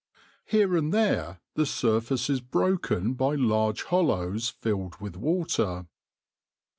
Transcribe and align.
Here 0.47 0.75
and 0.75 0.91
there 0.91 1.41
the 1.53 1.67
surface 1.67 2.27
is 2.27 2.41
broken 2.41 3.13
by 3.13 3.35
large 3.35 3.83
hollows 3.83 4.49
filled 4.49 4.95
with 4.99 5.15
water. 5.15 5.85